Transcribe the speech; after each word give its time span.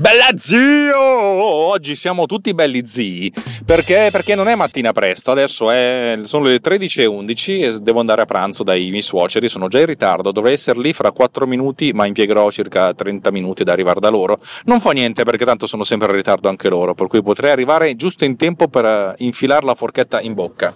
Bella 0.00 0.30
zio! 0.34 0.98
Oggi 0.98 1.94
siamo 1.94 2.24
tutti 2.24 2.54
belli 2.54 2.86
zii. 2.86 3.30
Perché? 3.66 4.08
Perché 4.10 4.34
non 4.34 4.48
è 4.48 4.54
mattina 4.54 4.92
presto, 4.92 5.30
adesso 5.30 5.70
è, 5.70 6.18
sono 6.22 6.44
le 6.44 6.58
13.11 6.58 7.62
e 7.62 7.78
devo 7.80 8.00
andare 8.00 8.22
a 8.22 8.24
pranzo 8.24 8.62
dai 8.62 8.88
miei 8.88 9.02
suoceri, 9.02 9.46
sono 9.46 9.68
già 9.68 9.78
in 9.78 9.84
ritardo, 9.84 10.32
dovrei 10.32 10.54
essere 10.54 10.80
lì 10.80 10.94
fra 10.94 11.12
4 11.12 11.46
minuti, 11.46 11.92
ma 11.92 12.06
impiegherò 12.06 12.50
circa 12.50 12.94
30 12.94 13.30
minuti 13.30 13.60
ad 13.60 13.68
arrivare 13.68 14.00
da 14.00 14.08
loro. 14.08 14.38
Non 14.64 14.80
fa 14.80 14.92
niente 14.92 15.24
perché 15.24 15.44
tanto 15.44 15.66
sono 15.66 15.84
sempre 15.84 16.08
in 16.08 16.14
ritardo 16.14 16.48
anche 16.48 16.70
loro, 16.70 16.94
per 16.94 17.06
cui 17.06 17.22
potrei 17.22 17.50
arrivare 17.50 17.94
giusto 17.94 18.24
in 18.24 18.36
tempo 18.36 18.68
per 18.68 18.86
eh, 18.86 19.14
infilare 19.18 19.66
la 19.66 19.74
forchetta 19.74 20.18
in 20.22 20.32
bocca. 20.32 20.74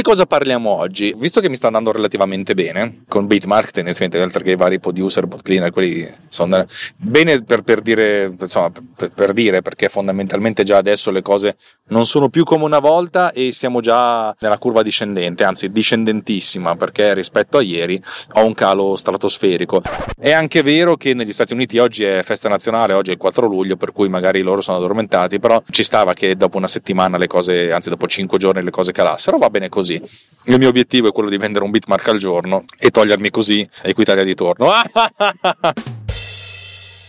Di 0.00 0.06
cosa 0.06 0.24
parliamo 0.24 0.70
oggi? 0.70 1.14
Visto 1.14 1.42
che 1.42 1.50
mi 1.50 1.56
sta 1.56 1.66
andando 1.66 1.92
relativamente 1.92 2.54
bene, 2.54 3.02
con 3.06 3.26
Bitmark 3.26 3.70
tendenzialmente, 3.70 4.24
oltre 4.24 4.42
che 4.42 4.52
i 4.52 4.56
vari 4.56 4.80
producer, 4.80 5.26
bot 5.26 5.42
cleaner, 5.42 5.70
quelli 5.70 6.08
sono 6.26 6.64
bene 6.96 7.42
per, 7.42 7.60
per, 7.60 7.82
dire, 7.82 8.34
insomma, 8.40 8.72
per, 8.96 9.10
per, 9.10 9.34
dire, 9.34 9.60
perché 9.60 9.90
fondamentalmente 9.90 10.62
già 10.62 10.78
adesso 10.78 11.10
le 11.10 11.20
cose 11.20 11.54
non 11.88 12.06
sono 12.06 12.30
più 12.30 12.44
come 12.44 12.64
una 12.64 12.78
volta 12.78 13.30
e 13.32 13.52
siamo 13.52 13.82
già 13.82 14.34
nella 14.40 14.56
curva 14.56 14.82
discendente, 14.82 15.44
anzi 15.44 15.70
discendentissima, 15.70 16.76
perché 16.76 17.12
rispetto 17.12 17.58
a 17.58 17.60
ieri 17.60 18.02
ho 18.36 18.46
un 18.46 18.54
calo 18.54 18.96
stratosferico. 18.96 19.82
È 20.18 20.32
anche 20.32 20.62
vero 20.62 20.96
che 20.96 21.12
negli 21.12 21.32
Stati 21.32 21.52
Uniti 21.52 21.76
oggi 21.76 22.04
è 22.04 22.22
festa 22.22 22.48
nazionale, 22.48 22.94
oggi 22.94 23.10
è 23.10 23.12
il 23.12 23.18
4 23.18 23.46
luglio, 23.46 23.76
per 23.76 23.92
cui 23.92 24.08
magari 24.08 24.40
loro 24.40 24.62
sono 24.62 24.78
addormentati, 24.78 25.38
però 25.38 25.62
ci 25.68 25.84
stava 25.84 26.14
che 26.14 26.38
dopo 26.38 26.56
una 26.56 26.68
settimana 26.68 27.18
le 27.18 27.26
cose, 27.26 27.70
anzi 27.70 27.90
dopo 27.90 28.06
5 28.06 28.38
giorni 28.38 28.62
le 28.62 28.70
cose 28.70 28.92
calassero, 28.92 29.36
va 29.36 29.50
bene 29.50 29.68
così 29.68 29.88
così. 29.98 30.28
Il 30.44 30.58
mio 30.58 30.68
obiettivo 30.68 31.08
è 31.08 31.12
quello 31.12 31.28
di 31.28 31.36
vendere 31.36 31.64
un 31.64 31.70
bitmark 31.70 32.08
al 32.08 32.18
giorno 32.18 32.64
e 32.78 32.90
togliermi 32.90 33.30
così 33.30 33.68
Equitalia 33.82 34.24
di 34.24 34.34
torno. 34.34 34.70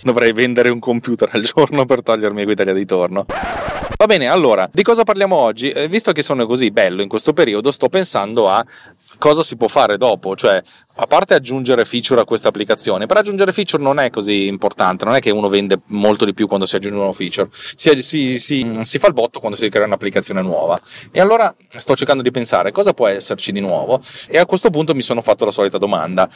Dovrei 0.03 0.33
vendere 0.33 0.69
un 0.69 0.79
computer 0.79 1.29
al 1.31 1.43
giorno 1.43 1.85
per 1.85 2.01
togliermi 2.01 2.41
Equitalia 2.41 2.73
di 2.73 2.85
torno. 2.85 3.25
Va 4.01 4.07
bene, 4.07 4.25
allora, 4.25 4.67
di 4.73 4.81
cosa 4.81 5.03
parliamo 5.03 5.35
oggi? 5.35 5.69
Eh, 5.69 5.87
visto 5.87 6.11
che 6.11 6.23
sono 6.23 6.47
così 6.47 6.71
bello 6.71 7.03
in 7.03 7.07
questo 7.07 7.33
periodo, 7.33 7.69
sto 7.69 7.87
pensando 7.87 8.49
a 8.49 8.65
cosa 9.19 9.43
si 9.43 9.57
può 9.57 9.67
fare 9.67 9.97
dopo, 9.97 10.35
cioè 10.35 10.59
a 10.95 11.05
parte 11.05 11.35
aggiungere 11.35 11.85
feature 11.85 12.21
a 12.21 12.23
questa 12.25 12.47
applicazione, 12.47 13.05
per 13.05 13.17
aggiungere 13.17 13.51
feature 13.51 13.83
non 13.83 13.99
è 13.99 14.09
così 14.09 14.47
importante, 14.47 15.05
non 15.05 15.13
è 15.13 15.19
che 15.19 15.29
uno 15.29 15.49
vende 15.49 15.81
molto 15.87 16.25
di 16.25 16.33
più 16.33 16.47
quando 16.47 16.65
si 16.65 16.77
aggiungono 16.77 17.13
feature, 17.13 17.47
si, 17.51 18.01
si, 18.01 18.39
si, 18.39 18.71
si 18.81 18.97
fa 18.97 19.05
il 19.05 19.13
botto 19.13 19.39
quando 19.39 19.55
si 19.55 19.69
crea 19.69 19.85
un'applicazione 19.85 20.41
nuova. 20.41 20.79
E 21.11 21.21
allora 21.21 21.53
sto 21.69 21.95
cercando 21.95 22.23
di 22.23 22.31
pensare 22.31 22.71
cosa 22.71 22.93
può 22.93 23.05
esserci 23.05 23.51
di 23.51 23.59
nuovo 23.59 24.01
e 24.27 24.39
a 24.39 24.47
questo 24.47 24.71
punto 24.71 24.95
mi 24.95 25.03
sono 25.03 25.21
fatto 25.21 25.45
la 25.45 25.51
solita 25.51 25.77
domanda. 25.77 26.27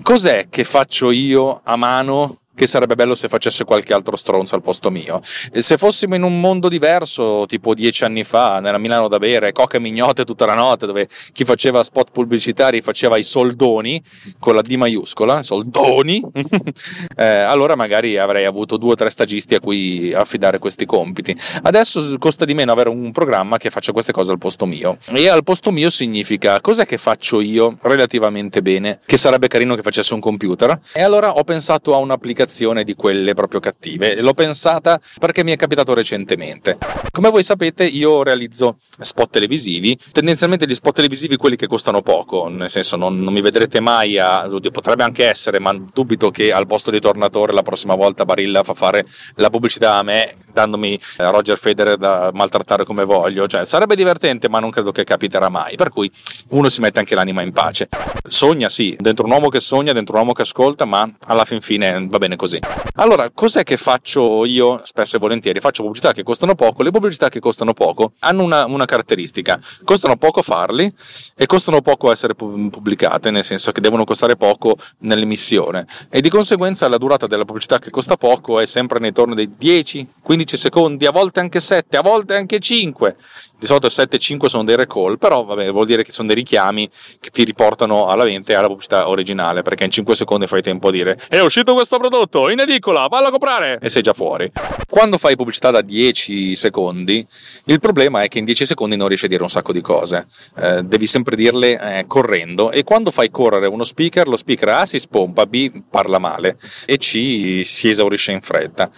Cos'è 0.00 0.46
che 0.48 0.62
faccio 0.62 1.10
io 1.10 1.60
a 1.64 1.74
mano 1.74 2.38
che 2.54 2.66
sarebbe 2.66 2.94
bello 2.94 3.14
se 3.14 3.28
facesse 3.28 3.64
qualche 3.64 3.94
altro 3.94 4.16
stronzo 4.16 4.54
al 4.54 4.60
posto 4.60 4.90
mio. 4.90 5.20
E 5.52 5.62
se 5.62 5.78
fossimo 5.78 6.14
in 6.14 6.22
un 6.24 6.40
mondo 6.40 6.68
diverso, 6.68 7.46
tipo 7.46 7.74
dieci 7.74 8.04
anni 8.04 8.24
fa, 8.24 8.60
nella 8.60 8.76
Milano 8.76 9.08
da 9.08 9.18
bere, 9.18 9.52
coca 9.52 9.78
e 9.78 9.80
mignote 9.80 10.24
tutta 10.24 10.46
la 10.46 10.54
notte, 10.54 10.86
dove 10.86 11.08
chi 11.32 11.44
faceva 11.44 11.82
spot 11.82 12.10
pubblicitari 12.12 12.82
faceva 12.82 13.16
i 13.16 13.22
soldoni, 13.22 14.02
con 14.38 14.54
la 14.54 14.62
D 14.62 14.74
maiuscola, 14.74 15.42
soldoni, 15.42 16.22
eh, 17.16 17.24
allora 17.24 17.76
magari 17.76 18.18
avrei 18.18 18.44
avuto 18.44 18.76
due 18.76 18.92
o 18.92 18.94
tre 18.94 19.10
stagisti 19.10 19.54
a 19.54 19.60
cui 19.60 20.12
affidare 20.12 20.58
questi 20.58 20.84
compiti. 20.84 21.34
Adesso 21.62 22.18
costa 22.18 22.44
di 22.44 22.52
meno 22.52 22.72
avere 22.72 22.90
un 22.90 23.12
programma 23.12 23.56
che 23.56 23.70
faccia 23.70 23.92
queste 23.92 24.12
cose 24.12 24.32
al 24.32 24.38
posto 24.38 24.66
mio. 24.66 24.98
E 25.06 25.28
al 25.28 25.44
posto 25.44 25.70
mio 25.70 25.88
significa 25.88 26.60
cos'è 26.60 26.84
che 26.84 26.98
faccio 26.98 27.40
io 27.40 27.78
relativamente 27.82 28.60
bene, 28.60 29.00
che 29.06 29.16
sarebbe 29.16 29.48
carino 29.48 29.74
che 29.76 29.82
facesse 29.82 30.12
un 30.12 30.20
computer. 30.20 30.78
E 30.92 31.02
allora 31.02 31.36
ho 31.36 31.44
pensato 31.44 31.94
a 31.94 31.96
un'applicazione 31.96 32.48
applicazione 32.50 32.82
di 32.82 32.94
quelle 32.94 33.32
proprio 33.34 33.60
cattive. 33.60 34.20
L'ho 34.20 34.34
pensata 34.34 35.00
perché 35.18 35.44
mi 35.44 35.52
è 35.52 35.56
capitato 35.56 35.94
recentemente. 35.94 36.76
Come 37.12 37.30
voi 37.30 37.44
sapete, 37.44 37.84
io 37.84 38.22
realizzo 38.24 38.76
spot 38.98 39.30
televisivi, 39.30 39.96
tendenzialmente 40.10 40.66
gli 40.66 40.74
spot 40.74 40.96
televisivi 40.96 41.36
quelli 41.36 41.56
che 41.56 41.68
costano 41.68 42.02
poco, 42.02 42.48
nel 42.48 42.68
senso 42.68 42.96
non, 42.96 43.20
non 43.20 43.32
mi 43.32 43.40
vedrete 43.40 43.78
mai 43.80 44.18
a. 44.18 44.48
potrebbe 44.72 45.04
anche 45.04 45.26
essere, 45.26 45.60
ma 45.60 45.72
dubito 45.92 46.30
che 46.30 46.52
al 46.52 46.66
posto 46.66 46.90
di 46.90 47.00
Tornatore 47.00 47.52
la 47.52 47.62
prossima 47.62 47.94
volta 47.94 48.24
Barilla 48.24 48.64
fa 48.64 48.74
fare 48.74 49.06
la 49.36 49.48
pubblicità 49.48 49.94
a 49.94 50.02
me 50.02 50.34
dandomi 50.52 50.94
eh, 50.94 51.30
Roger 51.30 51.58
Federer 51.58 51.96
da 51.96 52.30
maltrattare 52.32 52.84
come 52.84 53.04
voglio. 53.04 53.46
Cioè, 53.46 53.64
sarebbe 53.64 53.96
divertente, 53.96 54.48
ma 54.48 54.60
non 54.60 54.70
credo 54.70 54.92
che 54.92 55.04
capiterà 55.04 55.48
mai. 55.48 55.76
Per 55.76 55.90
cui 55.90 56.10
uno 56.50 56.68
si 56.68 56.80
mette 56.80 56.98
anche 56.98 57.14
l'anima 57.14 57.42
in 57.42 57.52
pace. 57.52 57.88
Sogna, 58.24 58.68
sì, 58.68 58.96
dentro 58.98 59.24
un 59.24 59.32
uomo 59.32 59.48
che 59.48 59.60
sogna, 59.60 59.92
dentro 59.92 60.14
un 60.14 60.20
uomo 60.20 60.32
che 60.32 60.42
ascolta, 60.42 60.84
ma 60.84 61.08
alla 61.26 61.44
fin 61.44 61.60
fine 61.60 62.06
va 62.08 62.18
bene 62.18 62.36
così. 62.36 62.58
Allora, 62.94 63.30
cos'è 63.32 63.62
che 63.62 63.76
faccio 63.76 64.44
io 64.44 64.80
spesso 64.84 65.16
e 65.16 65.18
volentieri? 65.18 65.60
Faccio 65.60 65.82
pubblicità 65.82 66.12
che 66.12 66.22
costano 66.22 66.54
poco. 66.54 66.82
Le 66.82 66.90
pubblicità 66.90 67.28
che 67.28 67.40
costano 67.40 67.72
poco 67.72 68.12
hanno 68.20 68.42
una, 68.42 68.66
una 68.66 68.84
caratteristica: 68.84 69.58
costano 69.84 70.16
poco 70.16 70.42
farli 70.42 70.92
e 71.34 71.46
costano 71.46 71.80
poco 71.80 72.10
essere 72.12 72.34
pubblicate, 72.34 73.30
nel 73.30 73.44
senso 73.44 73.72
che 73.72 73.80
devono 73.80 74.04
costare 74.04 74.36
poco 74.36 74.76
nell'emissione. 74.98 75.86
E 76.08 76.20
di 76.20 76.28
conseguenza 76.28 76.88
la 76.88 76.98
durata 76.98 77.26
della 77.26 77.44
pubblicità 77.44 77.78
che 77.78 77.90
costa 77.90 78.16
poco 78.16 78.60
è 78.60 78.66
sempre 78.66 78.98
nei 78.98 79.12
torni 79.12 79.34
dei 79.34 79.50
10-15 79.60 80.49
secondi, 80.56 81.06
a 81.06 81.10
volte 81.10 81.40
anche 81.40 81.60
7, 81.60 81.96
a 81.96 82.02
volte 82.02 82.34
anche 82.34 82.58
5 82.58 83.16
di 83.60 83.66
solito 83.66 83.90
7 83.90 84.16
e 84.16 84.18
5 84.18 84.48
sono 84.48 84.64
dei 84.64 84.74
recall, 84.74 85.18
però 85.18 85.44
vabbè, 85.44 85.70
vuol 85.70 85.84
dire 85.84 86.02
che 86.02 86.12
sono 86.12 86.28
dei 86.28 86.36
richiami 86.36 86.88
che 87.20 87.28
ti 87.28 87.44
riportano 87.44 88.08
alla 88.08 88.24
mente 88.24 88.52
e 88.52 88.54
alla 88.54 88.68
pubblicità 88.68 89.06
originale, 89.06 89.60
perché 89.60 89.84
in 89.84 89.90
5 89.90 90.16
secondi 90.16 90.46
fai 90.46 90.62
tempo 90.62 90.88
a 90.88 90.90
dire 90.90 91.18
è 91.28 91.40
uscito 91.40 91.74
questo 91.74 91.98
prodotto 91.98 92.48
in 92.48 92.60
edicola, 92.60 93.06
vallo 93.08 93.26
a 93.28 93.30
comprare 93.30 93.78
e 93.82 93.90
sei 93.90 94.00
già 94.00 94.14
fuori. 94.14 94.50
Quando 94.88 95.18
fai 95.18 95.36
pubblicità 95.36 95.70
da 95.70 95.82
10 95.82 96.54
secondi, 96.54 97.24
il 97.64 97.80
problema 97.80 98.22
è 98.22 98.28
che 98.28 98.38
in 98.38 98.46
10 98.46 98.64
secondi 98.64 98.96
non 98.96 99.08
riesci 99.08 99.26
a 99.26 99.28
dire 99.28 99.42
un 99.42 99.50
sacco 99.50 99.72
di 99.72 99.82
cose, 99.82 100.26
eh, 100.56 100.82
devi 100.82 101.06
sempre 101.06 101.36
dirle 101.36 101.98
eh, 101.98 102.04
correndo 102.06 102.70
e 102.70 102.82
quando 102.82 103.10
fai 103.10 103.30
correre 103.30 103.66
uno 103.66 103.84
speaker, 103.84 104.26
lo 104.26 104.38
speaker 104.38 104.70
A 104.70 104.86
si 104.86 104.98
spompa, 104.98 105.44
B 105.44 105.82
parla 105.90 106.18
male 106.18 106.56
e 106.86 106.96
C 106.96 107.60
si 107.62 107.88
esaurisce 107.90 108.32
in 108.32 108.40
fretta. 108.40 108.90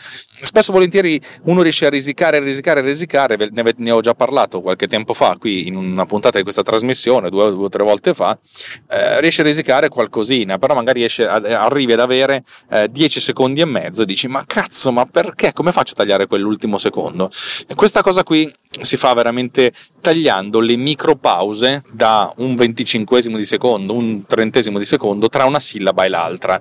Spesso 0.44 0.72
volentieri 0.72 1.20
uno 1.44 1.62
riesce 1.62 1.86
a 1.86 1.88
risicare, 1.88 2.40
risicare, 2.40 2.80
risicare, 2.80 3.36
ne, 3.36 3.74
ne 3.76 3.90
ho 3.92 4.00
già 4.00 4.12
parlato 4.14 4.60
qualche 4.60 4.88
tempo 4.88 5.14
fa 5.14 5.36
qui 5.38 5.68
in 5.68 5.76
una 5.76 6.04
puntata 6.04 6.36
di 6.36 6.42
questa 6.42 6.62
trasmissione, 6.62 7.30
due 7.30 7.44
o 7.44 7.68
tre 7.68 7.84
volte 7.84 8.12
fa, 8.12 8.36
eh, 8.90 9.20
riesce 9.20 9.42
a 9.42 9.44
risicare 9.44 9.88
qualcosina, 9.88 10.58
però 10.58 10.74
magari 10.74 10.98
riesce 10.98 11.26
a, 11.26 11.36
arrivi 11.36 11.92
ad 11.92 12.00
avere 12.00 12.42
eh, 12.70 12.88
10 12.90 13.20
secondi 13.20 13.60
e 13.60 13.66
mezzo 13.66 14.02
e 14.02 14.04
dici 14.04 14.26
ma 14.26 14.44
cazzo, 14.44 14.90
ma 14.90 15.06
perché? 15.06 15.52
Come 15.52 15.70
faccio 15.70 15.92
a 15.92 15.96
tagliare 15.96 16.26
quell'ultimo 16.26 16.76
secondo? 16.76 17.30
E 17.68 17.74
questa 17.76 18.02
cosa 18.02 18.24
qui 18.24 18.52
si 18.80 18.96
fa 18.96 19.12
veramente 19.12 19.72
tagliando 20.00 20.58
le 20.58 20.76
micropause 20.76 21.84
da 21.90 22.32
un 22.38 22.56
venticinquesimo 22.56 23.36
di 23.36 23.44
secondo, 23.44 23.94
un 23.94 24.24
trentesimo 24.26 24.78
di 24.78 24.84
secondo 24.84 25.28
tra 25.28 25.44
una 25.44 25.60
sillaba 25.60 26.04
e 26.04 26.08
l'altra. 26.08 26.60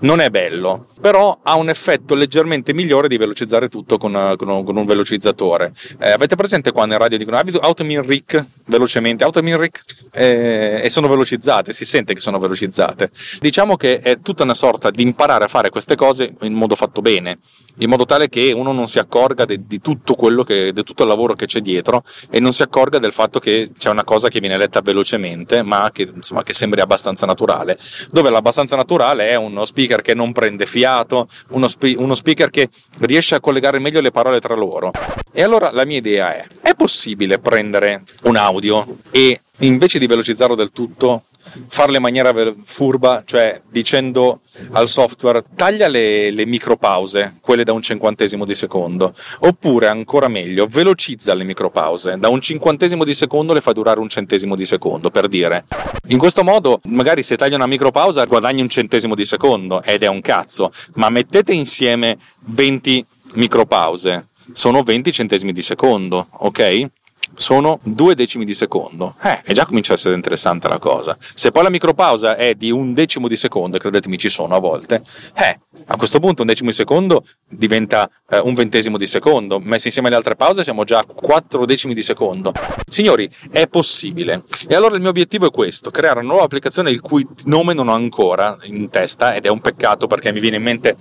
Non 0.00 0.20
è 0.20 0.30
bello, 0.30 0.86
però 1.00 1.38
ha 1.42 1.54
un 1.56 1.68
effetto 1.68 2.14
leggermente 2.14 2.72
migliore 2.72 3.08
di 3.08 3.18
velocizzare 3.20 3.68
tutto 3.68 3.98
con, 3.98 4.34
con, 4.36 4.64
con 4.64 4.76
un 4.76 4.84
velocizzatore. 4.86 5.72
Eh, 6.00 6.10
avete 6.10 6.34
presente 6.34 6.72
quando 6.72 6.94
in 6.94 7.00
radio 7.00 7.18
dicono 7.18 7.38
automin 7.60 8.04
ric 8.04 8.44
velocemente, 8.66 9.24
automin 9.24 9.58
ric 9.58 9.82
eh, 10.12 10.80
e 10.82 10.90
sono 10.90 11.06
velocizzate, 11.06 11.72
si 11.72 11.84
sente 11.84 12.14
che 12.14 12.20
sono 12.20 12.38
velocizzate. 12.38 13.10
Diciamo 13.40 13.76
che 13.76 14.00
è 14.00 14.20
tutta 14.20 14.42
una 14.42 14.54
sorta 14.54 14.90
di 14.90 15.02
imparare 15.02 15.44
a 15.44 15.48
fare 15.48 15.70
queste 15.70 15.94
cose 15.94 16.32
in 16.40 16.54
modo 16.54 16.74
fatto 16.74 17.00
bene, 17.00 17.38
in 17.78 17.88
modo 17.88 18.06
tale 18.06 18.28
che 18.28 18.52
uno 18.52 18.72
non 18.72 18.88
si 18.88 18.98
accorga 18.98 19.44
de, 19.44 19.60
di 19.66 19.80
tutto 19.80 20.14
quello 20.14 20.42
che, 20.42 20.72
di 20.72 20.82
tutto 20.82 21.02
il 21.02 21.08
lavoro 21.08 21.34
che 21.34 21.46
c'è 21.46 21.60
dietro 21.60 22.02
e 22.30 22.40
non 22.40 22.52
si 22.52 22.62
accorga 22.62 22.98
del 22.98 23.12
fatto 23.12 23.38
che 23.38 23.70
c'è 23.78 23.90
una 23.90 24.04
cosa 24.04 24.28
che 24.28 24.40
viene 24.40 24.56
letta 24.56 24.80
velocemente, 24.80 25.62
ma 25.62 25.90
che, 25.92 26.10
insomma, 26.14 26.42
che 26.42 26.54
sembri 26.54 26.80
abbastanza 26.80 27.26
naturale. 27.26 27.78
Dove 28.10 28.30
l'abbastanza 28.30 28.76
naturale 28.76 29.28
è 29.28 29.36
uno 29.36 29.64
speaker 29.64 30.00
che 30.00 30.14
non 30.14 30.32
prende 30.32 30.66
fiato, 30.66 31.28
uno, 31.50 31.68
spe- 31.68 31.96
uno 31.96 32.14
speaker 32.14 32.50
che 32.50 32.68
riesce 33.10 33.34
a 33.34 33.40
collegare 33.40 33.80
meglio 33.80 34.00
le 34.00 34.12
parole 34.12 34.38
tra 34.38 34.54
loro. 34.54 34.92
E 35.32 35.42
allora 35.42 35.72
la 35.72 35.84
mia 35.84 35.96
idea 35.96 36.32
è: 36.32 36.46
è 36.62 36.74
possibile 36.74 37.40
prendere 37.40 38.04
un 38.22 38.36
audio 38.36 38.98
e 39.10 39.40
invece 39.60 39.98
di 39.98 40.06
velocizzarlo 40.06 40.54
del 40.54 40.72
tutto 40.72 41.24
farlo 41.68 41.96
in 41.96 42.02
maniera 42.02 42.32
furba, 42.62 43.22
cioè 43.24 43.60
dicendo 43.70 44.40
al 44.72 44.88
software 44.88 45.42
taglia 45.56 45.88
le, 45.88 46.30
le 46.30 46.46
micropause, 46.46 47.38
quelle 47.40 47.64
da 47.64 47.72
un 47.72 47.82
cinquantesimo 47.82 48.44
di 48.44 48.54
secondo, 48.54 49.14
oppure 49.40 49.88
ancora 49.88 50.28
meglio, 50.28 50.66
velocizza 50.66 51.34
le 51.34 51.44
micropause, 51.44 52.18
da 52.18 52.28
un 52.28 52.40
cinquantesimo 52.40 53.04
di 53.04 53.14
secondo 53.14 53.52
le 53.52 53.60
fa 53.60 53.72
durare 53.72 54.00
un 54.00 54.08
centesimo 54.08 54.54
di 54.54 54.66
secondo, 54.66 55.10
per 55.10 55.28
dire. 55.28 55.64
In 56.08 56.18
questo 56.18 56.44
modo, 56.44 56.80
magari 56.84 57.22
se 57.22 57.36
taglia 57.36 57.56
una 57.56 57.66
micropausa 57.66 58.24
guadagni 58.24 58.60
un 58.60 58.68
centesimo 58.68 59.14
di 59.14 59.24
secondo 59.24 59.82
ed 59.82 60.02
è 60.02 60.08
un 60.08 60.20
cazzo, 60.20 60.70
ma 60.94 61.08
mettete 61.08 61.52
insieme 61.52 62.18
20 62.46 63.04
micropause, 63.34 64.28
sono 64.52 64.82
20 64.82 65.12
centesimi 65.12 65.52
di 65.52 65.62
secondo, 65.62 66.26
ok? 66.30 66.88
Sono 67.34 67.78
due 67.82 68.14
decimi 68.14 68.44
di 68.44 68.54
secondo. 68.54 69.14
Eh, 69.22 69.40
e 69.44 69.52
già 69.52 69.66
comincia 69.66 69.92
a 69.92 69.96
essere 69.96 70.14
interessante 70.14 70.68
la 70.68 70.78
cosa. 70.78 71.16
Se 71.34 71.50
poi 71.50 71.62
la 71.62 71.70
micropausa 71.70 72.36
è 72.36 72.54
di 72.54 72.70
un 72.70 72.92
decimo 72.92 73.28
di 73.28 73.36
secondo, 73.36 73.76
e 73.76 73.80
credetemi 73.80 74.18
ci 74.18 74.28
sono 74.28 74.54
a 74.54 74.58
volte, 74.58 75.02
eh, 75.36 75.60
a 75.86 75.96
questo 75.96 76.20
punto 76.20 76.42
un 76.42 76.48
decimo 76.48 76.70
di 76.70 76.76
secondo 76.76 77.24
diventa 77.48 78.08
eh, 78.28 78.38
un 78.38 78.54
ventesimo 78.54 78.96
di 78.96 79.06
secondo. 79.06 79.58
Messi 79.58 79.86
insieme 79.86 80.08
alle 80.08 80.16
altre 80.16 80.36
pause 80.36 80.62
siamo 80.62 80.84
già 80.84 80.98
a 80.98 81.04
quattro 81.04 81.64
decimi 81.64 81.94
di 81.94 82.02
secondo. 82.02 82.52
Signori, 82.88 83.30
è 83.50 83.66
possibile. 83.66 84.44
E 84.68 84.74
allora 84.74 84.94
il 84.94 85.00
mio 85.00 85.10
obiettivo 85.10 85.46
è 85.46 85.50
questo, 85.50 85.90
creare 85.90 86.20
una 86.20 86.28
nuova 86.28 86.44
applicazione 86.44 86.90
il 86.90 87.00
cui 87.00 87.26
nome 87.44 87.74
non 87.74 87.88
ho 87.88 87.94
ancora 87.94 88.56
in 88.62 88.88
testa 88.90 89.34
ed 89.34 89.46
è 89.46 89.48
un 89.48 89.60
peccato 89.60 90.06
perché 90.06 90.32
mi 90.32 90.40
viene 90.40 90.56
in 90.56 90.62
mente 90.62 90.96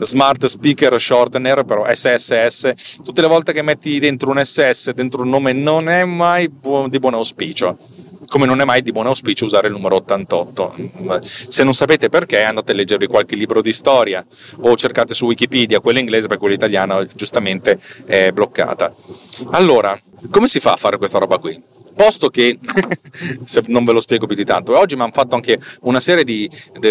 smart 0.00 0.46
speaker 0.46 1.00
shortener, 1.00 1.64
però 1.64 1.84
SSS, 1.88 3.00
tutte 3.02 3.20
le 3.20 3.26
volte 3.26 3.52
che 3.52 3.62
metti 3.62 3.98
dentro 3.98 4.30
un 4.30 4.42
SS, 4.42 4.90
dentro 4.90 5.22
un 5.22 5.28
nome, 5.28 5.52
non 5.52 5.88
è 5.88 6.04
mai 6.04 6.48
bu- 6.48 6.88
di 6.88 6.98
buon 6.98 7.14
auspicio. 7.14 7.78
Come 8.28 8.46
non 8.46 8.60
è 8.60 8.64
mai 8.64 8.80
di 8.82 8.92
buon 8.92 9.06
auspicio 9.06 9.44
usare 9.44 9.66
il 9.66 9.72
numero 9.72 9.96
88. 9.96 10.76
Se 11.48 11.64
non 11.64 11.74
sapete 11.74 12.08
perché, 12.08 12.42
andate 12.42 12.70
a 12.70 12.74
leggervi 12.76 13.08
qualche 13.08 13.34
libro 13.34 13.60
di 13.60 13.72
storia 13.72 14.24
o 14.60 14.76
cercate 14.76 15.14
su 15.14 15.26
Wikipedia 15.26 15.80
quella 15.80 15.98
inglese 15.98 16.28
perché 16.28 16.38
quella 16.38 16.54
italiana 16.54 17.04
giustamente 17.06 17.76
è 18.06 18.30
bloccata. 18.30 18.94
Allora, 19.50 19.98
come 20.30 20.46
si 20.46 20.60
fa 20.60 20.74
a 20.74 20.76
fare 20.76 20.96
questa 20.96 21.18
roba 21.18 21.38
qui? 21.38 21.60
Posto 22.00 22.30
che 22.30 22.58
non 23.66 23.84
ve 23.84 23.92
lo 23.92 24.00
spiego 24.00 24.26
più 24.26 24.34
di 24.34 24.44
tanto 24.46 24.78
oggi 24.78 24.96
mi 24.96 25.02
hanno 25.02 25.12
fatto 25.12 25.34
anche 25.34 25.60
una 25.82 26.00
serie 26.00 26.24
di, 26.24 26.48
di 26.78 26.88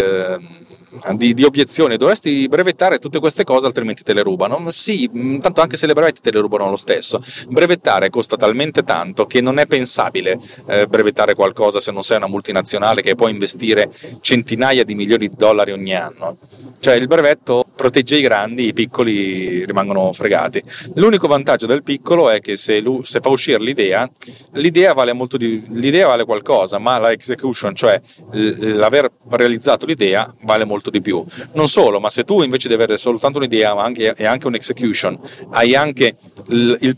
di, 1.14 1.44
obiezione, 1.44 1.96
dovresti 1.96 2.48
brevettare 2.48 2.98
tutte 2.98 3.20
queste 3.20 3.44
cose 3.44 3.66
altrimenti 3.66 4.02
te 4.02 4.12
le 4.12 4.22
rubano. 4.22 4.70
Sì, 4.70 5.08
mm, 5.14 5.38
tanto 5.38 5.60
anche 5.60 5.76
se 5.76 5.86
le 5.86 5.92
brevetti 5.92 6.20
te 6.20 6.32
le 6.32 6.40
rubano 6.40 6.68
lo 6.68 6.76
stesso. 6.76 7.22
Brevettare 7.48 8.10
costa 8.10 8.36
talmente 8.36 8.82
tanto 8.82 9.26
che 9.26 9.40
non 9.40 9.58
è 9.58 9.66
pensabile 9.66 10.38
eh, 10.66 10.88
brevettare 10.88 11.34
qualcosa 11.34 11.78
se 11.78 11.92
non 11.92 12.02
sei 12.02 12.16
una 12.16 12.26
multinazionale 12.26 13.02
che 13.02 13.14
può 13.14 13.28
investire 13.28 13.88
centinaia 14.20 14.82
di 14.82 14.96
milioni 14.96 15.28
di 15.28 15.36
dollari 15.36 15.70
ogni 15.70 15.94
anno. 15.94 16.38
Cioè 16.80 16.94
il 16.94 17.06
brevetto 17.06 17.66
protegge 17.80 18.18
i 18.18 18.20
grandi, 18.20 18.66
i 18.66 18.72
piccoli 18.74 19.64
rimangono 19.64 20.12
fregati. 20.12 20.62
L'unico 20.96 21.26
vantaggio 21.26 21.64
del 21.64 21.82
piccolo 21.82 22.28
è 22.28 22.38
che 22.40 22.58
se, 22.58 22.80
lui, 22.80 23.00
se 23.04 23.20
fa 23.20 23.30
uscire 23.30 23.58
l'idea, 23.58 24.06
l'idea 24.52 24.92
vale, 24.92 25.16
di, 25.38 25.64
l'idea 25.70 26.08
vale 26.08 26.26
qualcosa, 26.26 26.76
ma 26.78 26.98
la 26.98 27.10
execution, 27.10 27.74
cioè 27.74 27.98
l'aver 28.32 29.10
realizzato 29.30 29.86
l'idea, 29.86 30.30
vale 30.42 30.66
molto 30.66 30.90
di 30.90 31.00
più. 31.00 31.24
Non 31.54 31.68
solo, 31.68 32.00
ma 32.00 32.10
se 32.10 32.24
tu 32.24 32.42
invece 32.42 32.68
di 32.68 32.74
avere 32.74 32.98
soltanto 32.98 33.38
un'idea 33.38 33.74
ma 33.74 33.84
anche, 33.84 34.12
e 34.14 34.26
anche 34.26 34.46
un'execution, 34.46 35.18
hai 35.52 35.74
anche 35.74 36.16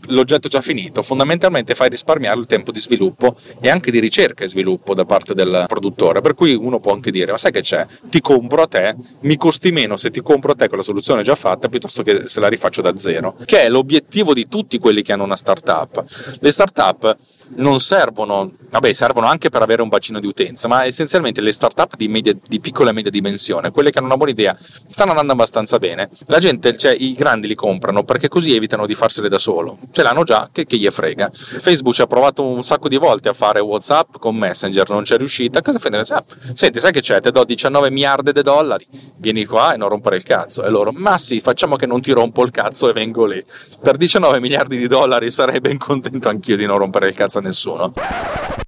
l'oggetto 0.07 0.49
già 0.49 0.59
finito, 0.59 1.01
fondamentalmente 1.01 1.75
fai 1.75 1.87
risparmiare 1.87 2.37
il 2.37 2.45
tempo 2.45 2.73
di 2.73 2.81
sviluppo 2.81 3.37
e 3.61 3.69
anche 3.69 3.89
di 3.89 3.99
ricerca 3.99 4.43
e 4.43 4.49
sviluppo 4.49 4.93
da 4.93 5.05
parte 5.05 5.33
del 5.33 5.63
produttore. 5.65 6.19
Per 6.19 6.33
cui 6.33 6.53
uno 6.55 6.79
può 6.79 6.91
anche 6.91 7.09
dire: 7.09 7.31
Ma 7.31 7.37
sai 7.37 7.53
che 7.53 7.61
c'è? 7.61 7.85
Ti 8.09 8.19
compro 8.19 8.63
a 8.63 8.67
te, 8.67 8.97
mi 9.21 9.37
costi 9.37 9.71
meno 9.71 9.95
se 9.95 10.09
ti 10.09 10.21
compro 10.21 10.51
a 10.51 10.55
te 10.55 10.71
con 10.73 10.81
la 10.81 10.87
soluzione 10.87 11.21
già 11.21 11.35
fatta 11.35 11.69
piuttosto 11.69 12.01
che 12.01 12.23
se 12.25 12.39
la 12.39 12.47
rifaccio 12.47 12.81
da 12.81 12.97
zero, 12.97 13.35
che 13.45 13.61
è 13.61 13.69
l'obiettivo 13.69 14.33
di 14.33 14.47
tutti 14.47 14.79
quelli 14.79 15.03
che 15.03 15.13
hanno 15.13 15.23
una 15.23 15.35
startup. 15.35 16.03
Le 16.39 16.51
startup 16.51 17.15
non 17.55 17.79
servono, 17.79 18.51
vabbè, 18.69 18.93
servono 18.93 19.27
anche 19.27 19.49
per 19.49 19.61
avere 19.61 19.81
un 19.81 19.89
bacino 19.89 20.19
di 20.19 20.27
utenza, 20.27 20.67
ma 20.67 20.85
essenzialmente 20.85 21.41
le 21.41 21.51
startup 21.51 21.95
di, 21.95 22.07
media, 22.07 22.33
di 22.47 22.59
piccola 22.59 22.89
e 22.89 22.93
media 22.93 23.11
dimensione, 23.11 23.71
quelle 23.71 23.91
che 23.91 23.99
hanno 23.99 24.07
una 24.07 24.17
buona 24.17 24.31
idea, 24.31 24.57
stanno 24.89 25.11
andando 25.11 25.33
abbastanza 25.33 25.77
bene. 25.79 26.09
La 26.27 26.39
gente, 26.39 26.75
cioè 26.77 26.95
i 26.97 27.13
grandi 27.13 27.47
li 27.47 27.55
comprano 27.55 28.03
perché 28.03 28.27
così 28.27 28.55
evitano 28.55 28.85
di 28.85 28.95
farsele 28.95 29.29
da 29.29 29.37
solo. 29.37 29.77
Ce 29.91 30.01
l'hanno 30.01 30.23
già, 30.23 30.49
che, 30.51 30.65
che 30.65 30.77
gli 30.77 30.89
frega. 30.89 31.29
Facebook 31.33 31.93
ci 31.93 32.01
ha 32.01 32.07
provato 32.07 32.45
un 32.45 32.63
sacco 32.63 32.87
di 32.87 32.97
volte 32.97 33.29
a 33.29 33.33
fare 33.33 33.59
WhatsApp 33.59 34.17
con 34.19 34.35
Messenger, 34.35 34.89
non 34.89 35.03
c'è 35.03 35.17
riuscita. 35.17 35.61
Cosa 35.61 35.79
fai? 35.79 35.91
Ah, 35.93 36.23
senti, 36.53 36.79
sai 36.79 36.91
che 36.91 37.01
c'è? 37.01 37.21
Te 37.21 37.31
do 37.31 37.43
19 37.43 37.89
miliardi 37.89 38.31
di 38.31 38.41
dollari, 38.41 38.87
vieni 39.17 39.45
qua 39.45 39.73
e 39.73 39.77
non 39.77 39.89
rompere 39.89 40.15
il 40.15 40.23
cazzo. 40.23 40.63
E 40.63 40.69
loro, 40.69 40.91
ma 40.91 41.17
sì, 41.17 41.39
facciamo 41.39 41.75
che 41.75 41.85
non 41.85 42.01
ti 42.01 42.11
rompo 42.11 42.43
il 42.43 42.51
cazzo 42.51 42.89
e 42.89 42.93
vengo 42.93 43.25
lì. 43.25 43.43
Per 43.81 43.97
19 43.97 44.39
miliardi 44.39 44.77
di 44.77 44.87
dollari 44.87 45.29
sarei 45.29 45.59
ben 45.59 45.77
contento 45.77 46.29
anch'io 46.29 46.55
di 46.55 46.65
non 46.65 46.77
rompere 46.77 47.07
il 47.07 47.15
cazzo 47.15 47.39
nessuno. 47.43 47.93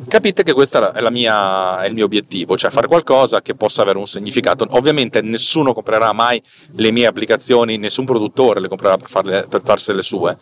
Capite 0.07 0.43
che 0.43 0.53
questo 0.53 0.93
è, 0.93 1.09
mia, 1.09 1.81
è, 1.81 1.87
il 1.87 1.93
mio 1.93 2.05
obiettivo, 2.05 2.55
cioè 2.57 2.69
fare 2.69 2.87
qualcosa 2.87 3.41
che 3.41 3.55
possa 3.55 3.81
avere 3.81 3.97
un 3.97 4.07
significato. 4.07 4.67
Ovviamente 4.71 5.21
nessuno 5.21 5.73
comprerà 5.73 6.11
mai 6.11 6.41
le 6.75 6.91
mie 6.91 7.07
applicazioni, 7.07 7.77
nessun 7.77 8.05
produttore 8.05 8.59
le 8.59 8.67
comprerà 8.67 8.97
per, 8.97 9.09
farle, 9.09 9.47
per 9.49 9.61
farsi 9.63 9.93
le 9.93 10.03
sue. 10.03 10.37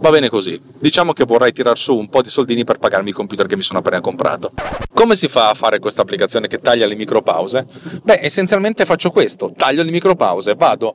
Va 0.00 0.10
bene 0.10 0.28
così. 0.28 0.60
Diciamo 0.78 1.12
che 1.12 1.24
vorrei 1.24 1.52
tirar 1.52 1.76
su 1.76 1.96
un 1.96 2.08
po' 2.08 2.22
di 2.22 2.30
soldini 2.30 2.64
per 2.64 2.78
pagarmi 2.78 3.10
il 3.10 3.14
computer 3.14 3.46
che 3.46 3.56
mi 3.56 3.62
sono 3.62 3.80
appena 3.80 4.00
comprato. 4.00 4.52
Come 4.94 5.14
si 5.14 5.28
fa 5.28 5.50
a 5.50 5.54
fare 5.54 5.78
questa 5.78 6.02
applicazione 6.02 6.46
che 6.46 6.60
taglia 6.60 6.86
le 6.86 6.94
micropause? 6.94 7.66
Beh, 8.02 8.20
essenzialmente 8.22 8.86
faccio 8.86 9.10
questo, 9.10 9.52
taglio 9.54 9.82
le 9.82 9.90
micropause, 9.90 10.54
vado 10.54 10.94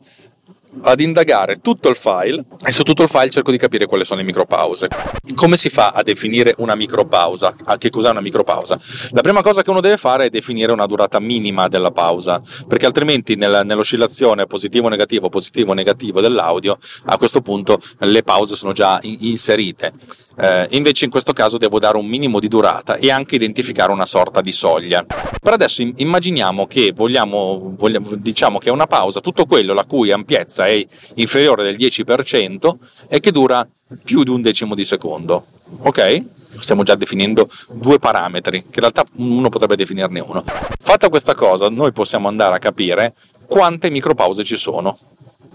ad 0.84 1.00
indagare 1.00 1.58
tutto 1.58 1.90
il 1.90 1.96
file 1.96 2.46
e 2.66 2.72
su 2.72 2.84
tutto 2.84 3.04
il 3.04 3.10
file 3.10 3.30
cerco 3.30 3.52
di 3.52 3.58
capire 3.58 3.86
quali 3.86 4.06
sono 4.06 4.20
le 4.22 4.26
micropause. 4.26 4.88
Come 5.36 5.58
si 5.58 5.70
fa 5.70 5.92
a 5.92 6.04
definire 6.04 6.54
una 6.58 6.76
micropausa? 6.76 7.56
Che 7.78 7.90
cos'è 7.90 8.10
una 8.10 8.22
micropausa? 8.22 8.80
La 9.12 9.22
prima 9.22 9.42
cosa 9.42 9.62
che 9.62 9.70
uno 9.70 9.82
deve 9.82 9.98
fare 9.98 10.26
è 10.26 10.30
definire 10.30 10.72
una 10.72 10.86
durata 10.86 11.20
minima 11.20 11.68
della 11.68 11.92
pausa, 11.92 12.42
perché 12.68 12.86
altrimenti 12.86 13.36
nel, 13.36 13.62
nell'oscillazione 13.66 14.46
positivo-negativo, 14.46 15.30
positivo-negativo 15.30 16.22
dell'audio, 16.22 16.78
a 17.06 17.18
questo 17.18 17.42
punto 17.42 17.80
le 18.00 18.24
pause 18.24 18.56
sono 18.56 18.72
già 18.72 19.00
in, 19.04 19.18
inserite. 19.22 19.94
Eh, 20.38 20.68
invece 20.72 21.06
in 21.06 21.12
questo 21.12 21.34
caso 21.34 21.58
devo 21.58 21.78
dare 21.78 21.98
un 21.98 22.06
minimo 22.06 22.40
di 22.40 22.48
durata 22.48 22.96
e 22.96 23.12
anche 23.12 23.36
identificare 23.36 23.92
una 23.92 24.06
sorta 24.06 24.42
di 24.42 24.52
soglia. 24.52 25.06
Per 25.06 25.54
adesso 25.54 25.82
immaginiamo 25.82 26.68
che 26.68 26.94
vogliamo, 26.96 27.74
vogliamo 27.76 28.16
diciamo 28.16 28.58
che 28.58 28.70
è 28.70 28.72
una 28.72 28.88
pausa, 28.88 29.20
tutto 29.20 29.46
quello 29.46 29.74
la 29.74 29.84
cui 29.84 30.12
ampiezza 30.12 30.61
è 30.68 30.86
inferiore 31.16 31.64
del 31.64 31.76
10% 31.76 32.76
e 33.08 33.20
che 33.20 33.32
dura 33.32 33.68
più 34.04 34.24
di 34.24 34.30
un 34.30 34.42
decimo 34.42 34.76
di 34.76 34.86
secondo. 34.86 35.46
Ok? 35.80 36.24
Stiamo 36.60 36.84
già 36.84 36.96
definendo 36.96 37.50
due 37.72 37.98
parametri, 37.98 38.62
che 38.64 38.80
in 38.80 38.82
realtà 38.82 39.04
uno 39.16 39.50
potrebbe 39.50 39.76
definirne 39.76 40.20
uno. 40.20 40.44
Fatta 40.82 41.10
questa 41.10 41.34
cosa, 41.34 41.70
noi 41.70 41.92
possiamo 41.92 42.28
andare 42.28 42.56
a 42.56 42.60
capire 42.60 43.14
quante 43.48 43.90
micropause 43.90 44.44
ci 44.44 44.58
sono 44.58 44.98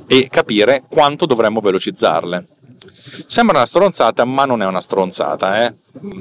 e 0.07 0.29
capire 0.31 0.85
quanto 0.89 1.27
dovremmo 1.27 1.61
velocizzarle. 1.61 2.47
Sembra 3.27 3.59
una 3.59 3.67
stronzata, 3.67 4.25
ma 4.25 4.45
non 4.45 4.63
è 4.63 4.67
una 4.67 4.81
stronzata, 4.81 5.65
eh? 5.65 5.75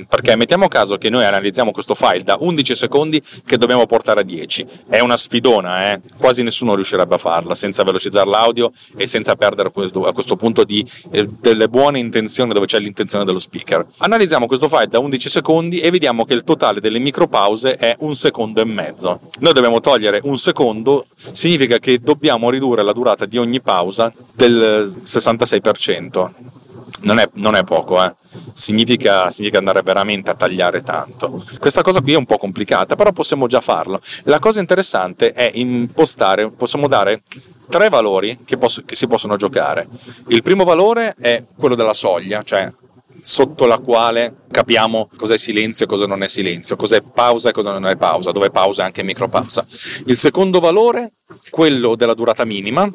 Perché 0.08 0.36
mettiamo 0.36 0.68
caso 0.68 0.98
che 0.98 1.10
noi 1.10 1.26
analizziamo 1.26 1.72
questo 1.72 1.96
file 1.96 2.24
da 2.24 2.38
11 2.40 2.76
secondi 2.76 3.22
che 3.46 3.58
dobbiamo 3.58 3.86
portare 3.86 4.22
a 4.22 4.24
10. 4.24 4.66
È 4.88 5.00
una 5.00 5.18
sfidona, 5.18 5.92
eh? 5.92 6.02
Quasi 6.18 6.44
nessuno 6.44 6.76
riuscirebbe 6.76 7.16
a 7.16 7.18
farla 7.18 7.56
senza 7.56 7.84
velocizzare 7.84 8.30
l'audio 8.30 8.72
e 8.96 9.06
senza 9.08 9.36
perdere 9.36 9.72
questo, 9.72 10.06
a 10.06 10.14
questo 10.14 10.36
punto 10.36 10.64
di, 10.64 10.86
eh, 11.12 11.28
delle 11.28 11.68
buone 11.68 12.00
intenzioni 12.00 12.54
dove 12.54 12.66
c'è 12.66 12.80
l'intenzione 12.80 13.26
dello 13.26 13.40
speaker. 13.40 13.86
Analizziamo 13.98 14.46
questo 14.46 14.70
file 14.70 14.88
da 14.88 15.00
11 15.00 15.30
secondi 15.30 15.80
e 15.80 15.92
vediamo 15.92 16.24
che 16.24 16.34
il 16.34 16.44
totale 16.44 16.80
delle 16.80 17.00
micropause 17.00 17.76
è 17.76 17.96
un 18.00 18.16
secondo 18.16 18.62
e 18.62 18.66
mezzo. 18.66 19.22
Noi 19.40 19.54
dobbiamo 19.54 19.82
togliere 19.82 20.22
un 20.24 20.38
secondo, 20.38 21.06
significa 21.32 21.80
che 21.80 22.00
dobbiamo 22.00 22.50
ridurre 22.50 22.84
la 22.84 22.94
durata 22.94 23.26
di 23.26 23.38
ogni 23.38 23.62
pausa 23.62 24.12
del 24.34 24.94
66% 25.04 26.54
non 27.02 27.20
è, 27.20 27.30
non 27.34 27.56
è 27.56 27.64
poco, 27.64 28.04
eh. 28.04 28.14
significa, 28.54 29.30
significa, 29.30 29.60
andare 29.60 29.82
veramente 29.82 30.32
a 30.32 30.36
tagliare 30.36 30.82
tanto. 30.82 31.44
Questa 31.60 31.82
cosa 31.82 32.02
qui 32.02 32.14
è 32.14 32.18
un 32.18 32.26
po' 32.26 32.38
complicata, 32.38 32.96
però 32.96 33.12
possiamo 33.12 33.48
già 33.48 33.62
farlo. 33.62 34.00
La 34.24 34.40
cosa 34.40 34.60
interessante 34.60 35.34
è 35.34 35.52
impostare, 35.54 36.52
possiamo 36.52 36.88
dare 36.88 37.24
tre 37.70 37.90
valori 37.90 38.40
che, 38.46 38.58
posso, 38.58 38.84
che 38.84 38.96
si 38.96 39.08
possono 39.08 39.36
giocare. 39.38 39.88
Il 40.28 40.44
primo 40.44 40.64
valore 40.64 41.16
è 41.18 41.44
quello 41.58 41.76
della 41.76 41.94
soglia, 41.94 42.44
cioè 42.44 42.72
sotto 43.22 43.66
la 43.66 43.80
quale 43.80 44.44
capiamo 44.52 45.10
cos'è 45.18 45.38
silenzio 45.38 45.86
e 45.86 45.88
cosa 45.88 46.06
non 46.06 46.22
è 46.22 46.28
silenzio, 46.28 46.76
cos'è 46.76 47.02
pausa 47.02 47.50
e 47.50 47.54
cosa 47.54 47.72
non 47.72 47.88
è 47.88 47.98
pausa, 47.98 48.32
dove 48.32 48.52
pausa 48.52 48.84
è 48.84 48.86
anche 48.86 49.04
micropausa. 49.04 49.66
Il 50.06 50.18
secondo 50.18 50.60
valore 50.60 51.14
quello 51.56 51.96
della 51.96 52.14
durata 52.14 52.44
minima 52.44 52.86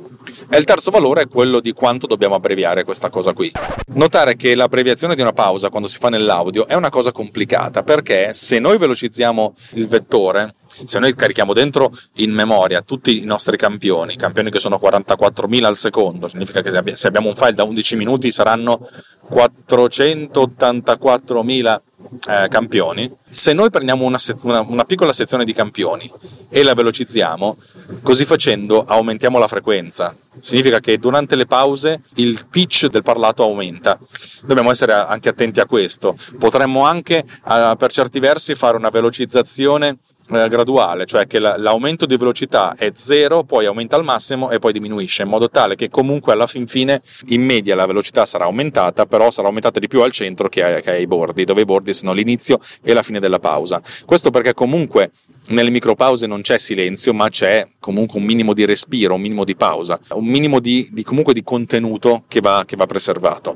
e 0.50 0.58
il 0.58 0.64
terzo 0.64 0.90
valore 0.90 1.22
è 1.22 1.28
quello 1.28 1.60
di 1.60 1.72
quanto 1.72 2.06
dobbiamo 2.06 2.34
abbreviare 2.34 2.84
questa 2.84 3.08
cosa 3.08 3.32
qui. 3.32 3.50
Notare 3.94 4.36
che 4.36 4.54
l'abbreviazione 4.54 5.14
di 5.14 5.22
una 5.22 5.32
pausa 5.32 5.70
quando 5.70 5.88
si 5.88 5.96
fa 5.96 6.10
nell'audio 6.10 6.66
è 6.66 6.74
una 6.74 6.90
cosa 6.90 7.10
complicata 7.10 7.82
perché 7.82 8.34
se 8.34 8.58
noi 8.58 8.76
velocizziamo 8.76 9.54
il 9.76 9.88
vettore 9.88 10.56
se 10.66 10.98
noi 10.98 11.14
carichiamo 11.14 11.54
dentro 11.54 11.90
in 12.16 12.32
memoria 12.32 12.82
tutti 12.82 13.22
i 13.22 13.24
nostri 13.24 13.56
campioni, 13.56 14.16
campioni 14.16 14.50
che 14.50 14.58
sono 14.58 14.78
44.000 14.80 15.64
al 15.64 15.76
secondo, 15.76 16.28
significa 16.28 16.60
che 16.60 16.96
se 16.96 17.06
abbiamo 17.08 17.28
un 17.28 17.34
file 17.34 17.54
da 17.54 17.64
11 17.64 17.96
minuti 17.96 18.30
saranno 18.30 18.86
484.000 19.32 21.80
eh, 22.28 22.48
campioni. 22.48 23.10
Se 23.28 23.52
noi 23.52 23.70
prendiamo 23.70 24.04
una, 24.04 24.18
sez- 24.18 24.42
una, 24.42 24.60
una 24.60 24.84
piccola 24.84 25.12
sezione 25.12 25.44
di 25.44 25.52
campioni 25.52 26.10
e 26.48 26.62
la 26.62 26.74
velocizziamo, 26.74 27.56
così 28.02 28.24
facendo 28.24 28.84
aumentiamo 28.84 29.38
la 29.38 29.48
frequenza. 29.48 30.14
Significa 30.40 30.80
che 30.80 30.98
durante 30.98 31.36
le 31.36 31.46
pause 31.46 32.02
il 32.16 32.46
pitch 32.48 32.86
del 32.86 33.02
parlato 33.02 33.42
aumenta. 33.42 33.98
Dobbiamo 34.44 34.70
essere 34.70 34.92
anche 34.92 35.28
attenti 35.28 35.60
a 35.60 35.66
questo. 35.66 36.16
Potremmo 36.38 36.84
anche, 36.84 37.18
eh, 37.18 37.74
per 37.78 37.92
certi 37.92 38.20
versi, 38.20 38.54
fare 38.54 38.76
una 38.76 38.90
velocizzazione 38.90 39.98
eh, 40.32 40.48
graduale, 40.48 41.06
cioè 41.06 41.26
che 41.26 41.38
la, 41.38 41.56
l'aumento 41.56 42.06
di 42.06 42.16
velocità 42.16 42.74
è 42.76 42.92
zero, 42.94 43.44
poi 43.44 43.66
aumenta 43.66 43.96
al 43.96 44.04
massimo 44.04 44.50
e 44.50 44.58
poi 44.58 44.72
diminuisce, 44.72 45.22
in 45.22 45.28
modo 45.28 45.50
tale 45.50 45.74
che 45.74 45.88
comunque 45.88 46.32
alla 46.32 46.46
fin 46.46 46.66
fine 46.66 47.02
in 47.28 47.42
media 47.42 47.74
la 47.74 47.86
velocità 47.86 48.24
sarà 48.24 48.44
aumentata, 48.44 49.06
però 49.06 49.30
sarà 49.30 49.48
aumentata 49.48 49.78
di 49.78 49.88
più 49.88 50.02
al 50.02 50.12
centro 50.12 50.48
che, 50.48 50.62
ai, 50.62 51.06
bordi, 51.06 51.44
dove 51.44 51.62
i 51.62 51.64
bordi 51.64 51.92
sono 51.92 52.12
l'inizio 52.12 52.58
e 52.82 52.92
la 52.92 53.02
fine 53.02 53.20
della 53.20 53.38
pausa. 53.38 53.80
Questo 54.04 54.30
perché 54.30 54.54
comunque 54.54 55.10
nelle 55.48 55.70
micropause 55.70 56.26
non 56.26 56.42
c'è 56.42 56.58
silenzio, 56.58 57.12
ma 57.12 57.28
c'è 57.28 57.66
comunque 57.78 58.18
un 58.18 58.24
minimo 58.24 58.52
di 58.52 58.64
respiro, 58.64 59.14
un 59.14 59.20
minimo 59.20 59.44
di 59.44 59.56
pausa, 59.56 59.98
un 60.10 60.24
minimo 60.24 60.60
di, 60.60 60.88
di 60.92 61.04
di 61.32 61.42
contenuto 61.42 62.24
che 62.28 62.40
va, 62.40 62.62
che 62.66 62.76
va 62.76 62.86
preservato. 62.86 63.54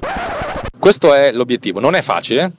Questo 0.78 1.14
è 1.14 1.32
l'obiettivo, 1.32 1.80
non 1.80 1.94
è 1.94 2.02
facile, 2.02 2.52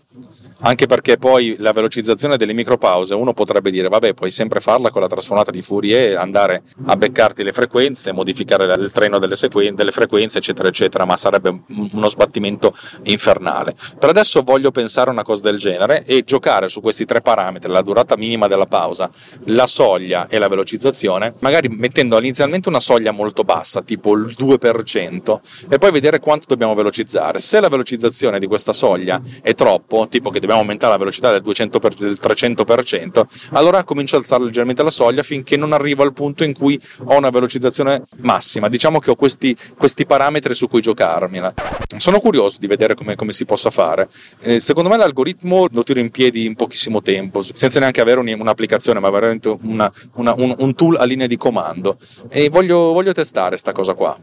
anche 0.66 0.88
perché 0.88 1.18
poi 1.18 1.56
la 1.60 1.74
velocizzazione 1.74 2.38
delle 2.38 2.54
micropause 2.54 3.14
uno 3.14 3.34
potrebbe 3.34 3.70
dire 3.70 3.88
vabbè 3.88 4.16
puoi 4.16 4.32
sempre 4.32 4.60
farla 4.60 4.90
con 4.90 5.02
la 5.02 5.08
trasformata 5.08 5.52
di 5.52 5.62
Fourier 5.62 6.18
andare 6.18 6.64
a 6.86 6.96
beccarti 6.96 7.44
le 7.44 7.54
frequenze 7.54 8.12
modificare 8.12 8.74
il 8.74 8.92
treno 8.92 9.20
delle, 9.20 9.36
sequen- 9.36 9.76
delle 9.76 9.92
frequenze 9.92 10.40
eccetera 10.40 10.68
eccetera 10.68 11.06
ma 11.06 11.18
sarebbe 11.18 11.62
uno 11.92 12.08
sbattimento 12.08 12.76
infernale. 13.04 13.76
Per 14.00 14.10
adesso 14.10 14.42
voglio 14.42 14.72
pensare 14.72 15.10
a 15.10 15.14
una 15.14 15.24
cosa 15.24 15.44
del 15.44 15.60
genere 15.60 16.04
e 16.04 16.24
giocare 16.24 16.68
su 16.68 16.82
questi 16.82 17.06
tre 17.06 17.22
parametri 17.22 17.72
la 17.72 17.84
durata 17.84 18.18
minima 18.18 18.48
della 18.48 18.66
pausa 18.66 19.10
la 19.46 19.68
soglia 19.68 20.28
e 20.28 20.40
la 20.40 20.48
velocizzazione 20.48 21.36
magari 21.42 21.68
mettendo 21.70 22.18
inizialmente 22.18 22.70
una 22.70 22.80
soglia 22.80 23.12
molto 23.12 23.44
bassa 23.44 23.84
tipo 23.84 24.14
il 24.14 24.36
2% 24.36 25.40
e 25.70 25.78
poi 25.78 25.92
vedere 25.92 26.20
quanto 26.20 26.46
dobbiamo 26.48 26.74
velocizzare. 26.74 27.38
Se 27.38 27.60
la 27.60 27.70
velocizzazione 27.70 28.40
di 28.40 28.48
questa 28.48 28.74
soglia 28.74 29.22
è 29.44 29.54
troppo 29.54 30.08
tipo 30.08 30.32
che 30.32 30.40
dobbiamo 30.40 30.55
aumentare 30.58 30.94
la 30.94 31.00
velocità 31.00 31.32
del, 31.32 31.42
200 31.42 31.80
per, 31.80 31.94
del 31.94 32.18
300%, 32.22 33.24
allora 33.52 33.84
comincio 33.84 34.16
a 34.16 34.20
alzare 34.20 34.44
leggermente 34.44 34.84
la 34.84 34.90
soglia 34.90 35.24
finché 35.24 35.58
non 35.58 35.74
arrivo 35.74 36.04
al 36.04 36.14
punto 36.14 36.44
in 36.44 36.54
cui 36.54 36.80
ho 37.06 37.18
una 37.18 37.30
velocizzazione 37.30 38.04
massima. 38.18 38.70
Diciamo 38.70 39.00
che 39.00 39.12
ho 39.12 39.16
questi, 39.16 39.56
questi 39.78 40.06
parametri 40.06 40.54
su 40.54 40.68
cui 40.68 40.82
giocarmela. 40.82 41.54
Sono 41.98 42.20
curioso 42.20 42.58
di 42.60 42.68
vedere 42.68 42.96
come, 42.96 43.16
come 43.16 43.32
si 43.32 43.46
possa 43.46 43.70
fare. 43.70 44.08
Eh, 44.42 44.60
secondo 44.60 44.90
me 44.90 44.98
l'algoritmo 44.98 45.68
lo 45.72 45.84
tiro 45.84 46.00
in 46.00 46.12
piedi 46.12 46.46
in 46.46 46.56
pochissimo 46.56 47.02
tempo, 47.02 47.42
senza 47.42 47.80
neanche 47.80 48.02
avere 48.02 48.20
un, 48.20 48.28
un'applicazione, 48.28 49.00
ma 49.00 49.10
veramente 49.10 49.56
una, 49.62 49.92
una, 50.14 50.34
un, 50.36 50.56
un, 50.58 50.76
tool 50.76 50.98
a 50.98 51.06
linea 51.06 51.28
di 51.28 51.38
comando. 51.38 51.98
E 52.30 52.50
voglio, 52.50 52.94
voglio 52.94 53.12
testare 53.12 53.50
questa 53.50 53.72
cosa 53.72 53.94
qua. 53.94 54.18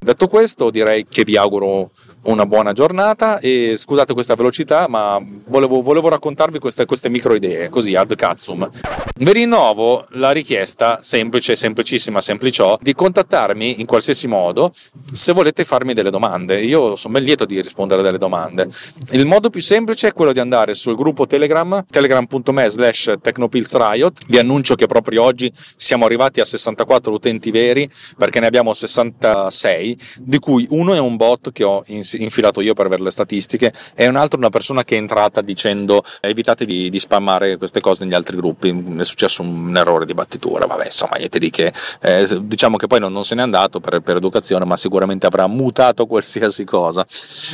Detto 0.00 0.26
questo, 0.26 0.70
direi 0.70 1.06
che 1.08 1.22
vi 1.22 1.36
auguro 1.36 1.90
una 2.24 2.46
buona 2.46 2.72
giornata 2.72 3.40
e 3.40 3.74
scusate 3.76 4.12
questa 4.12 4.34
velocità, 4.34 4.86
ma 4.88 5.20
volevo, 5.46 5.82
volevo 5.82 6.08
raccontarvi 6.08 6.58
queste, 6.58 6.84
queste, 6.84 7.08
micro 7.08 7.34
idee, 7.34 7.68
così 7.68 7.96
ad 7.96 8.14
cazzum. 8.14 8.68
Vi 9.16 9.32
rinnovo 9.32 10.06
la 10.10 10.30
richiesta 10.30 11.00
semplice, 11.02 11.56
semplicissima, 11.56 12.20
sempliciò, 12.20 12.78
di 12.80 12.94
contattarmi 12.94 13.80
in 13.80 13.86
qualsiasi 13.86 14.28
modo 14.28 14.72
se 15.12 15.32
volete 15.32 15.64
farmi 15.64 15.94
delle 15.94 16.10
domande. 16.10 16.60
Io 16.60 16.96
sono 16.96 17.14
ben 17.14 17.24
lieto 17.24 17.44
di 17.44 17.60
rispondere 17.60 18.02
delle 18.02 18.18
domande. 18.18 18.68
Il 19.10 19.26
modo 19.26 19.50
più 19.50 19.60
semplice 19.60 20.08
è 20.08 20.12
quello 20.12 20.32
di 20.32 20.40
andare 20.40 20.74
sul 20.74 20.94
gruppo 20.94 21.26
Telegram, 21.26 21.84
telegram.me 21.88 22.68
slash 22.68 23.14
technopillsriot. 23.20 24.26
Vi 24.28 24.38
annuncio 24.38 24.74
che 24.74 24.86
proprio 24.86 25.24
oggi 25.24 25.52
siamo 25.76 26.04
arrivati 26.04 26.40
a 26.40 26.44
64 26.44 27.12
utenti 27.12 27.50
veri, 27.50 27.88
perché 28.16 28.40
ne 28.40 28.46
abbiamo 28.46 28.72
66, 28.72 29.98
di 30.18 30.38
cui 30.38 30.66
uno 30.70 30.94
è 30.94 31.00
un 31.00 31.16
bot 31.16 31.52
che 31.52 31.64
ho 31.64 31.82
inserito 31.86 32.11
infilato 32.18 32.60
io 32.60 32.74
per 32.74 32.86
avere 32.86 33.02
le 33.02 33.10
statistiche 33.10 33.72
e 33.94 34.08
un 34.08 34.16
altro 34.16 34.38
una 34.38 34.50
persona 34.50 34.84
che 34.84 34.96
è 34.96 34.98
entrata 34.98 35.40
dicendo 35.40 36.02
evitate 36.20 36.64
di, 36.64 36.90
di 36.90 36.98
spammare 36.98 37.56
queste 37.56 37.80
cose 37.80 38.04
negli 38.04 38.14
altri 38.14 38.36
gruppi, 38.36 38.96
è 38.98 39.04
successo 39.04 39.42
un 39.42 39.76
errore 39.76 40.06
di 40.06 40.14
battitura, 40.14 40.66
vabbè 40.66 40.86
insomma 40.86 41.16
niente 41.16 41.38
di 41.38 41.50
che, 41.50 41.72
eh, 42.00 42.26
diciamo 42.42 42.76
che 42.76 42.86
poi 42.86 43.00
non, 43.00 43.12
non, 43.12 43.24
se 43.24 43.34
n'è 43.34 43.42
andato 43.42 43.80
per, 43.80 44.00
per, 44.00 44.16
educazione 44.16 44.64
ma 44.64 44.76
sicuramente 44.76 45.26
avrà 45.26 45.46
mutato 45.46 46.06
qualsiasi 46.12 46.64
cosa. 46.64 47.06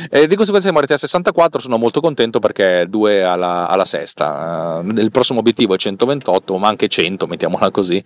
E 0.09 0.27
di 0.27 0.35
conseguenza 0.35 0.61
siamo 0.61 0.77
arrivati 0.79 0.93
a 0.93 0.97
64, 0.97 1.59
sono 1.61 1.77
molto 1.77 2.01
contento 2.01 2.39
perché 2.39 2.85
due 2.89 3.23
alla, 3.23 3.67
alla 3.67 3.85
sesta, 3.85 4.81
uh, 4.83 4.87
il 4.99 5.11
prossimo 5.11 5.39
obiettivo 5.39 5.73
è 5.73 5.77
128 5.77 6.57
ma 6.57 6.67
anche 6.67 6.87
100 6.87 7.27
mettiamola 7.27 7.71
così, 7.71 8.01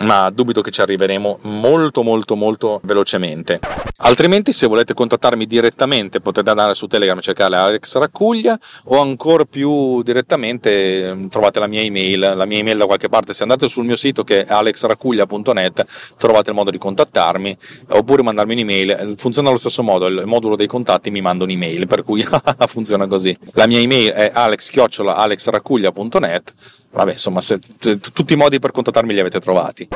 ma 0.00 0.30
dubito 0.30 0.60
che 0.60 0.70
ci 0.70 0.80
arriveremo 0.80 1.40
molto 1.42 2.02
molto 2.02 2.34
molto 2.36 2.80
velocemente. 2.84 3.60
Altrimenti 3.98 4.52
se 4.52 4.66
volete 4.66 4.94
contattarmi 4.94 5.46
direttamente 5.46 5.97
direttamente 5.98 6.20
potete 6.20 6.50
andare 6.50 6.74
su 6.74 6.86
Telegram 6.86 7.18
e 7.18 7.22
cercare 7.22 7.56
Alex 7.56 7.96
Raccuglia 7.96 8.56
o 8.84 9.00
ancora 9.00 9.44
più 9.44 10.02
direttamente 10.02 11.14
mm, 11.14 11.26
trovate 11.28 11.58
la 11.58 11.66
mia 11.66 11.82
email, 11.82 12.34
la 12.36 12.44
mia 12.44 12.58
email 12.58 12.78
da 12.78 12.86
qualche 12.86 13.08
parte, 13.08 13.32
se 13.32 13.42
andate 13.42 13.68
sul 13.68 13.84
mio 13.84 13.96
sito 13.96 14.22
che 14.24 14.44
è 14.44 14.52
alexraccuglia.net 14.52 15.84
trovate 16.16 16.50
il 16.50 16.56
modo 16.56 16.70
di 16.70 16.78
contattarmi 16.78 17.56
oppure 17.88 18.22
mandarmi 18.22 18.52
un'email, 18.54 19.14
funziona 19.16 19.48
allo 19.48 19.58
stesso 19.58 19.82
modo, 19.82 20.06
il 20.06 20.22
modulo 20.26 20.56
dei 20.56 20.66
contatti 20.66 21.10
mi 21.10 21.20
manda 21.20 21.44
un'email, 21.44 21.86
per 21.86 22.04
cui 22.04 22.26
funziona 22.66 23.06
così. 23.06 23.36
La 23.52 23.66
mia 23.66 23.78
email 23.78 24.10
è 24.10 24.30
alex-alexraccuglia.net 24.32 26.52
Vabbè, 26.90 27.12
insomma, 27.12 27.42
se, 27.42 27.58
t- 27.58 28.12
tutti 28.12 28.32
i 28.32 28.36
modi 28.36 28.58
per 28.58 28.70
contattarmi 28.70 29.12
li 29.12 29.20
avete 29.20 29.40
trovati. 29.40 29.86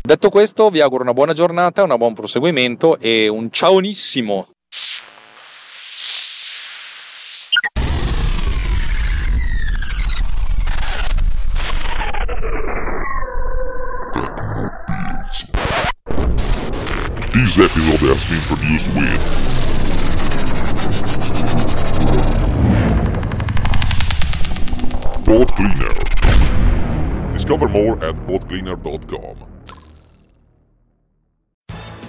Detto 0.00 0.28
questo, 0.28 0.70
vi 0.70 0.80
auguro 0.80 1.02
una 1.02 1.12
buona 1.12 1.32
giornata, 1.32 1.82
un 1.82 1.92
buon 1.98 2.14
proseguimento 2.14 2.98
e 3.00 3.26
un 3.28 3.50
ciaonissimo 3.50 4.46
episode 17.62 18.00
has 18.08 18.24
been 18.24 18.40
produced 18.48 18.88
with 18.94 19.20
Pod 25.26 25.48
Cleaner. 25.56 25.94
Discover 27.32 27.68
more 27.68 28.02
at 28.02 28.14
podcleaner.com. 28.26 29.49